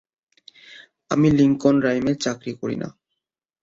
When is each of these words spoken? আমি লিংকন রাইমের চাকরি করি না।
আমি 1.11 1.27
লিংকন 1.31 1.75
রাইমের 1.81 2.17
চাকরি 2.17 2.51
করি 2.61 2.75
না। 2.75 2.89